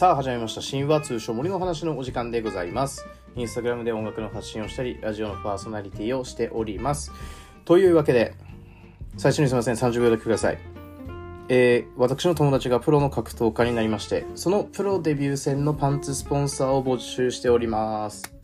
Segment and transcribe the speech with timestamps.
[0.00, 0.62] さあ始まりました。
[0.62, 3.06] 神話通称森の話のお時間でございます。
[3.36, 7.12] インスタグラムで音楽の発信をしたりラジオのパーソナリティをしております。
[7.66, 8.32] というわけで
[9.18, 9.74] 最初にすみません。
[9.74, 10.58] 30秒だけください。
[11.50, 18.34] えー、私の友達がプロの格闘家になりましてそのプロデビュー戦のパンツスポンサーを募集しております。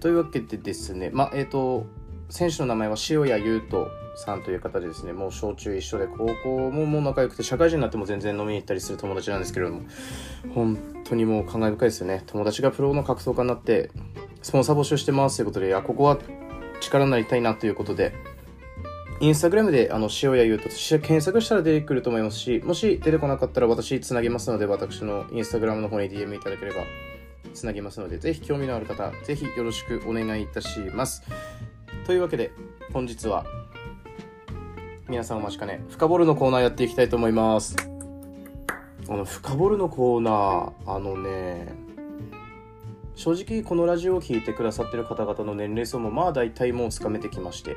[0.00, 1.86] というわけでですねまあえっ、ー、と
[2.30, 9.82] 選手の名前は塩谷優斗さんという方でですね、もう小中一緒で高校ももう仲良くて、社会人になっても全然飲みに行ったりする友達なんですけれども、
[10.54, 12.22] 本当にもう感慨深いですよね。
[12.26, 13.90] 友達がプロの格闘家になって、
[14.42, 16.18] スポンサー募集してますということで、いや、ここは
[16.80, 18.14] 力になりたいなということで、
[19.20, 20.76] インスタグラムであの塩谷優斗と
[21.06, 26.84] 検索したら出てくると思いますし、もし出てこなかったら私つなげますので、私のインスタグラムの方に DM いただければ
[27.52, 31.22] つなげますので、ぜひ興味のある方、ぜひよろしくお願いいたします。
[32.06, 32.50] というわけで、
[32.92, 33.44] 本日は
[35.08, 37.76] 皆さんお待ちかね、深掘るのコーナーやっていきたいと思います。
[39.08, 41.72] あの、深掘るのコーナー、あのね、
[43.14, 47.76] 正直このラジオを聴いてくださってる方々の年齢層もまあ大体もうつかめてきまして、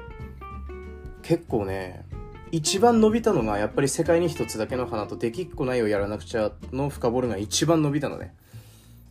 [1.21, 2.05] 結構ね、
[2.51, 8.33] 一番伸びたのがやっぱり世界に一つだけの花とできっこないをやらなくちゃの深掘るが一番伸びたのね。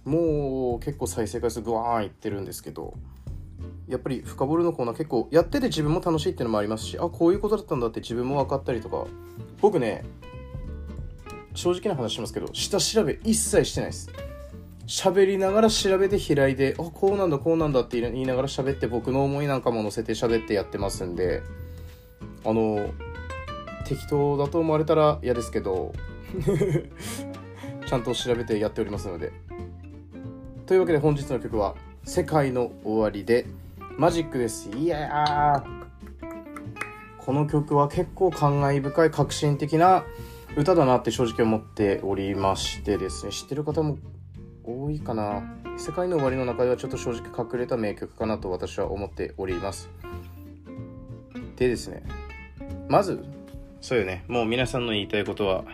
[0.05, 2.95] もう結構再生回数グワーンいってるんですけど、
[3.89, 9.07] やっぱり深掘るのコーナー結構やってて自分も楽しいっていうのもありますしあこういうことだったんだって自分も分かったりとか。
[9.63, 10.05] 僕ね
[11.55, 14.11] 正直な話しますけど下調べ一切してないです。
[14.87, 21.43] 喋りながら調べて開いてあこうなんだこうなんだって言いながら喋って僕の思いなんかも載せて喋ってやってますんで
[22.45, 22.91] あの
[23.87, 25.93] 適当だと思われたら嫌ですけど
[27.89, 29.33] ちゃんと調べてやっておりますので。
[30.67, 31.75] というわけで本日の曲は
[32.05, 33.47] 「世界の終わり」で
[33.99, 34.71] 「マジックです。
[34.71, 35.65] いや
[37.19, 40.05] この曲は結構感慨深い革新的な
[40.57, 43.99] 歌だなって正直思っておりましてですね、知ってる方も
[44.65, 45.43] 多いかな。
[45.79, 49.89] 世界の終わりの中ではちょっと正直隠れた名曲かなと私は思っております。
[51.57, 52.03] でですね、
[52.89, 53.25] まず、
[53.81, 55.65] そうよね、もう皆さんの言いたいことは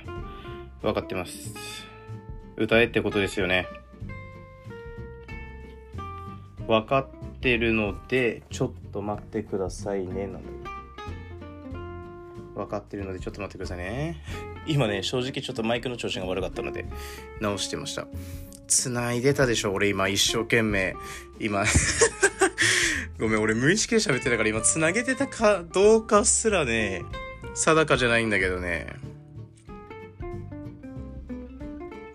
[0.82, 1.86] 分かってます。
[2.56, 3.66] 歌えってことですよね。
[6.66, 7.06] 分かっ
[7.38, 10.40] ってるのでちょっと待ってくださいねなの
[12.56, 14.16] 分かってるのでちょっと待ってくださいね。
[14.66, 16.86] 今ね正直ちょっとマイクの調子が悪かったので
[17.40, 18.08] 直してました。
[18.66, 20.96] 繋いでたでしょ俺今一生懸命。
[21.38, 21.64] 今
[23.20, 27.04] ごめん俺無意識で喋ってたから今繋げてたかどうかすらね
[27.54, 28.88] 定かじゃないんだけどね。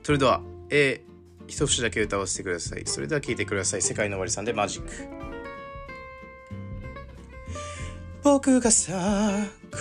[0.03, 1.12] それでは、えー、
[1.48, 2.84] 一節だけ歌わせてください。
[2.86, 3.81] それでは聴いてください。
[3.81, 4.90] 世界の終わりさんでマジック。
[8.24, 8.94] 僕がさ、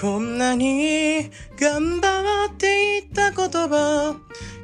[0.01, 1.31] こんなに
[1.61, 4.17] 頑張っていった言葉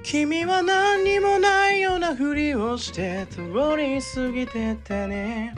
[0.03, 3.43] 君は何にもないようなふりをして通
[3.77, 5.55] り過ぎてたね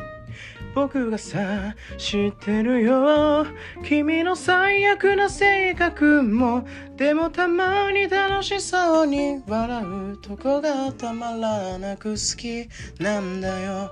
[0.75, 3.47] 僕がさ知ってるよ。
[3.85, 6.67] 君の最悪な性格も
[6.97, 12.69] でもたまに楽しそうに笑うとこがたまらなく好き
[13.03, 13.91] なんだよ。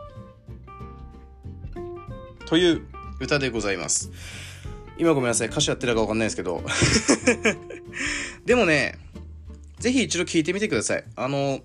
[2.46, 2.82] という
[3.20, 4.10] 歌でございます。
[4.98, 5.48] 今ごめんなさい。
[5.48, 6.62] 歌詞やってるか分かんないですけど。
[8.46, 8.98] でもね
[9.78, 11.04] ぜひ一度聞いてみてください。
[11.16, 11.60] あの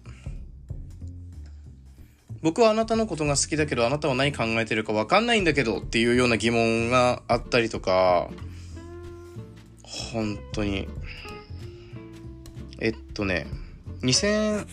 [2.43, 8.29] 僕はあなたのことが好きだけど、あなたは何考えてるかわかんないんだけどっていうような疑問があったりとか、
[9.83, 10.89] 本当に。
[12.81, 13.47] えっとね、
[14.01, 14.65] 2010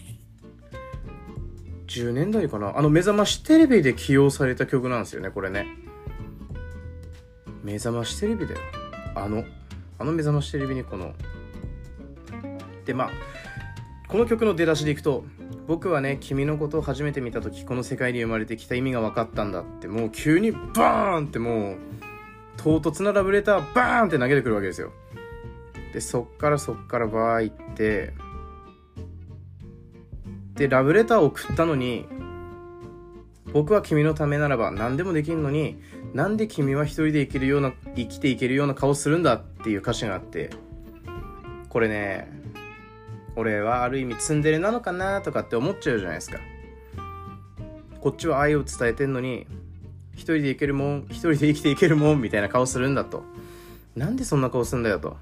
[2.13, 2.77] 年代かな？
[2.77, 5.69] あの、目覚ましテレビで起用された曲なんですよね、これね。
[7.63, 8.61] 目覚ましテレビだよ。
[9.15, 9.45] あの、
[10.01, 11.15] あの目覚ましテレビにこの、
[12.85, 13.11] で、まあ、
[14.09, 15.25] この曲の出だしでいくと、
[15.67, 21.77] 僕はね君のことを初めて見た時この世界に生まれてきた意味が分かったんだってもう急にバーンってもう
[22.57, 24.93] 唐突なラブレターバーンって投げてくるわけですよ。
[25.93, 28.13] でそっからそっからバー行って
[30.55, 32.07] でラブレターを送ったのに
[33.53, 35.81] 僕は君のためならば何でもできんのに
[36.15, 40.51] なんで君は一人で生きるような生きていけるような顔するんだっていう歌詞があって
[41.69, 42.40] これね
[43.41, 46.39] 俺はある意味ツンデレなのかなとかって思っちゃうじゃないですか。
[48.01, 49.47] こっちは愛を伝えてんのに
[50.13, 53.23] 一人でいけるもん一人で生きていけるもんみたいな顔するんだと。
[53.97, 55.17] なんでそんな顔すんだよと。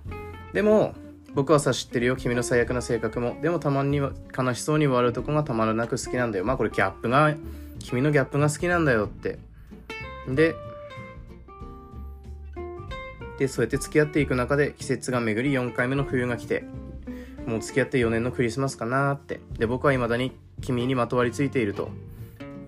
[0.52, 0.94] でも
[1.34, 2.16] 僕はさ知ってるよ。
[2.16, 3.38] 君の最悪な性格も。
[3.40, 4.12] でもたまに悲
[4.54, 6.44] しそうに笑うとこがたまらなく好きなんだよ。
[6.44, 7.34] まあこれギャップが
[7.78, 9.38] 君のギャップが好きなんだよって。
[10.28, 10.56] で
[13.38, 16.64] でそうやって付き合っていく中で季節が巡り4回目の冬が来て。
[17.48, 19.40] もう付き合って4年のクリスマスかなって。
[19.58, 21.88] で僕は未だに君にまとわりついていると。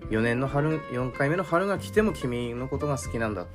[0.09, 3.45] 4年の春4回目の春が来ても君のことが好きなんだ。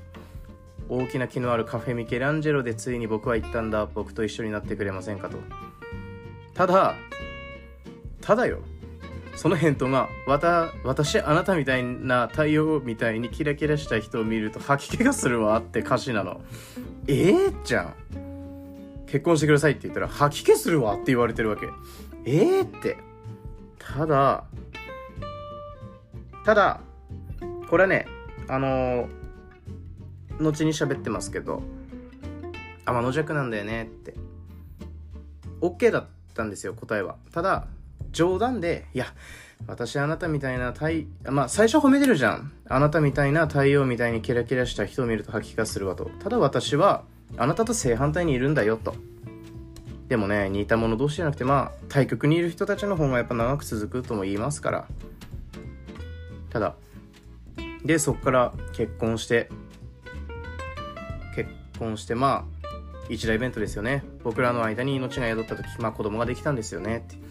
[0.88, 3.86] 大きな木のあるカフェミケランジェロでついに僕は言ったんだ。
[3.86, 5.38] 僕と一緒になってくれませんかと。
[6.54, 6.94] ただ
[8.20, 8.60] ただよ。
[9.34, 16.40] その返答がわた私あなたみたいな太陽みたいにキラキラした人を見ると吐き気がするわって歌詞なの。
[17.08, 18.25] ええー、じゃん。
[19.06, 21.66] 結婚してくださいって言ったら吐き気するわって言われてるわけ。
[22.24, 22.98] ええー、って。
[23.78, 24.44] ただ
[26.44, 26.80] ただ
[27.68, 28.06] これはね
[28.48, 29.26] あのー
[30.38, 31.62] 後に喋ってますけど
[32.84, 34.14] 天の弱なんだよねって。
[35.60, 37.16] OK だったんですよ答えは。
[37.32, 37.66] ただ
[38.12, 39.06] 冗談でいや
[39.66, 42.52] 私あなたみたいな太まあ最初褒めてるじゃん。
[42.68, 46.10] あなたみたいな太陽みたいにキラキラした人を見ると吐き気がするわと。
[46.22, 47.04] ただ私は
[47.36, 48.94] あなたと正反対にいるんだよと。
[50.08, 54.88] でもね似た者同士じゃなくてまあ対極にいる人たちの方がやっぱ長く続くとも言いますから。
[56.50, 56.76] ただ
[57.84, 59.50] でそっから結婚して
[61.34, 62.66] 結婚してまあ
[63.08, 64.04] 一大イベントですよね。
[64.24, 67.25] 僕らの間に命が宿った時まあ子供ができたんですよねって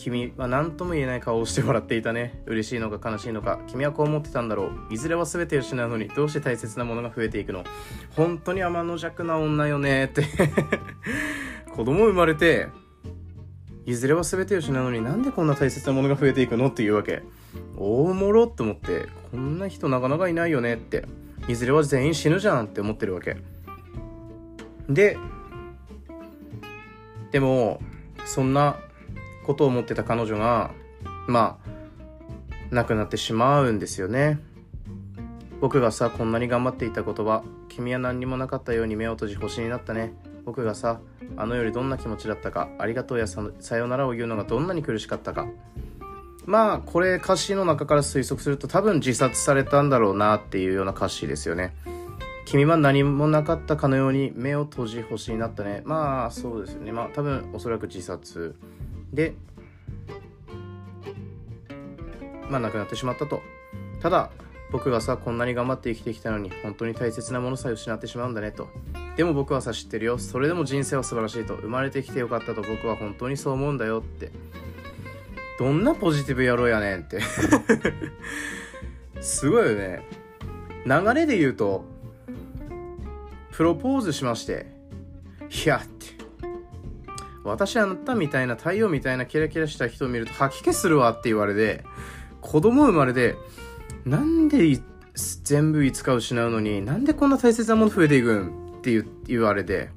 [0.00, 2.42] 君は何とも言えない顔をして笑っていたね。
[2.46, 3.60] 嬉しいのか悲しいのか。
[3.66, 4.94] 君はこう思ってたんだろう。
[4.94, 7.64] いずれは全て失うのにどうして大切なものが増えていくの。
[8.16, 10.06] 本当に天の弱な女よね。
[10.06, 10.24] って。
[11.76, 12.68] 子供生まれて
[13.84, 16.68] いずれは全て失うのになんでこんな大切なものが増えていくの？
[16.68, 17.22] っていうわけ。
[17.76, 20.74] 大物って思ってこんな人なかなかいないよね。
[20.74, 21.04] って。
[21.46, 23.36] いずれは全員死ぬじゃんって思ってるわけ。
[24.88, 25.18] で
[27.32, 27.82] でも
[28.24, 28.78] そんな
[29.44, 30.72] ことを思ってた彼女が
[31.26, 31.70] まあ
[32.70, 34.38] 亡くなってしまうんですよね
[35.60, 40.14] 僕がさこんなに頑張っていた言葉君は何にもなかったように目を閉じ星になったね
[40.44, 41.00] 僕がさ
[41.36, 45.46] あの夜どんな気持ちだったかありがとうやささよならを言うのがどんなに苦しかったか
[46.46, 51.74] まあこれ歌詞の中から推測すると多分自殺されたんだろうなっていうような歌詞ですよね
[52.50, 55.82] 君は何もなかったかのように目を閉じ星になったね。
[55.84, 56.90] まあそうですよね。
[56.90, 58.56] まあ多分おそらく自殺
[59.12, 59.34] で、
[62.48, 63.42] まあ亡くなってしまったと。
[64.00, 64.30] ただ
[64.72, 68.68] 僕がさ、こんなに頑張って生きてきたのに本当に大切なものさえ失ってしまうんだねと。
[69.16, 70.18] でも僕はさ知ってるよ。
[70.18, 71.54] それでも人生は素晴らしいと。
[71.56, 74.30] 生まれてきてよかったと僕は本当にそう思うんだよって。
[75.58, 77.20] どんなポジティブ野郎やねんって
[79.20, 80.06] すごいよね。
[80.86, 81.84] 流れで言うと、
[83.52, 84.66] プロポーズしまして、
[85.64, 86.06] いやって、
[87.44, 91.84] 私あなたみたいな太陽みたいなキラキラした人を見ると吐き気するわって言われて、
[92.40, 93.36] 子供生まれて、
[94.04, 94.78] なんで
[95.44, 99.90] 全部いつか失うのに、なんでこんな大切なもの増えていくんって言われて、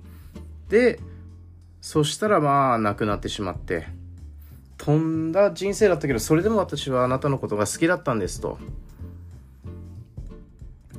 [0.70, 1.00] で、
[1.82, 3.88] そしたらまあ亡くなってしまって、
[4.78, 8.58] 飛んだ人生だったけど、それでも私はあなたのことが好きだったんですと。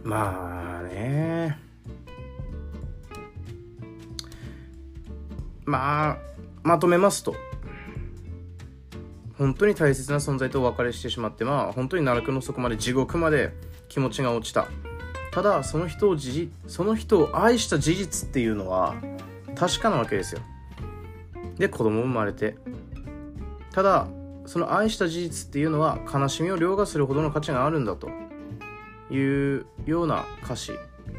[0.02, 1.58] まあね
[5.64, 6.33] まあ
[6.64, 7.36] まとめますと
[9.38, 13.52] 本当に大切な存在とお別れしてしまってまあ本当に奈落の底まで地獄まで
[13.88, 14.66] 気持ちが落ちた。
[15.32, 18.94] ただその人をじその人を愛した事実っていうのは
[19.56, 20.40] 確かなわけですよ。
[21.58, 22.56] で子供生まれて。
[23.72, 24.06] ただ
[24.46, 28.08] その愛した事実っていうのは悲しみを凌駕するほどの価値があるんだと。
[29.10, 30.72] いうような歌詞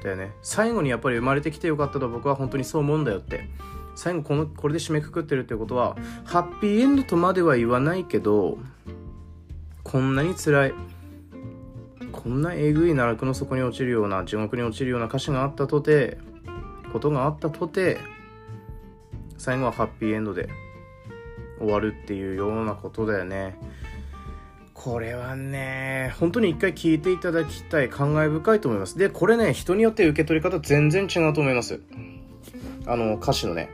[0.04, 0.32] だよね。
[0.42, 3.48] 最後にやっぱり生まれてきてよかったと僕は本当にそう思うんだよって。
[3.96, 8.58] 最後このこれで締めくくってるってことはハッピーエンドとまでは言わないけど
[9.84, 10.74] こんなに辛い
[12.12, 16.18] こんなえぐい奈落の底に落ちるような地獄に落ちるような歌詞があったとて
[16.92, 17.98] ことがあったとて
[19.38, 20.50] 最後はハッピーエンドで
[21.60, 23.58] 終わるっていうようなことだよね。
[24.74, 28.98] これはね本当に一回聞いていただきたい感慨深いと思います。
[28.98, 31.82] でこれね人によって受け取り方全然違うと思います。
[32.86, 33.70] あの歌詞のね。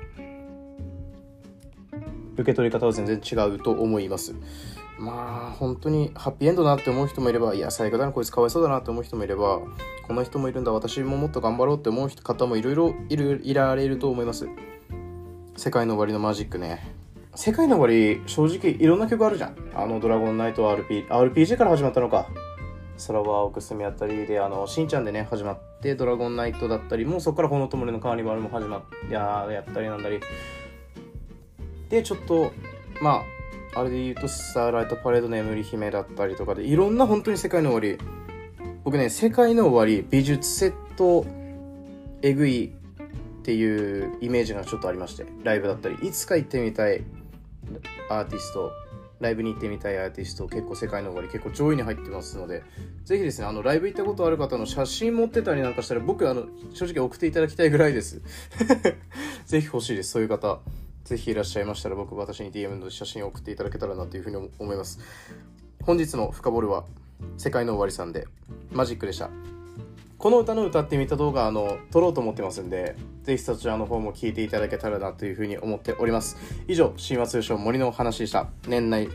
[2.33, 4.33] 受け取り方は全然違うと思います。
[4.97, 9.59] まあ本当にハッピーエンドだなって思う人もいればいや最悪だなこいつかわいそうだなって思う人もいれば
[10.07, 14.47] この人もいるんだ私ももっと頑張ろうって思う方もいろいろいるいられると思います。
[15.57, 16.93] 世界の終わりのマジックね。
[17.33, 19.55] 世界の終わり正直いろんな曲あるじゃん。
[19.73, 22.27] あのドラゴンナイト RP RPG から始まったのか。
[23.07, 30.19] 空は青く澄みあったりであのしんちゃんでね始まってドラゴンナイトだったりもうそこから炎ともりのカーニバルも始まってややったりなんだり。
[31.91, 32.51] でちょっと
[33.01, 33.23] ま
[33.75, 38.03] ああれで言うとスターライトパレード眠り姫だったりとかでいろんな本当に世界の終わり。
[38.83, 41.23] 僕ね世界の終わり美術セット
[42.23, 42.73] えぐい
[43.39, 45.95] っていうイメージがちょっとありましてライブだったり。
[46.01, 47.03] いつか行ってみたい
[48.09, 48.71] アーティスト
[49.19, 52.63] ライブに行ってみたいアーティスト結構世界の終わり結構上位に入ってますので
[53.05, 58.21] ぜひですねあのライブ行ったことある方の写真持ってたりなんかしたら僕あの正直送っていただきたいぐらいです。
[59.45, 60.59] ぜひ欲しいですそういう方。
[61.11, 64.97] ぜひいらっしゃいましたら僕私に DM の写真を送っていただけたらなというふうに思います。
[65.83, 66.85] 本日の深掘るは
[67.37, 68.27] 世界の終わりさんで
[68.71, 69.29] マジックでした。
[70.17, 76.37] この歌の歌ってみた動画あの撮ろうと思ってますんでぜひそちらの方も聞いていただけたらなというふうに思っております。
[76.69, 78.47] 以上神話通称森のお話でした。
[78.69, 79.13] 年内フ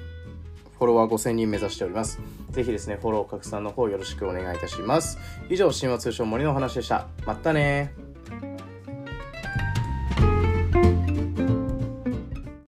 [0.81, 2.21] ォロワー5000人目指しております。
[2.51, 5.17] ぜひですねフォロー拡散の方よろしくお願いいたします。
[5.49, 7.07] 以上神話通称森のお話でした。
[7.25, 7.95] またね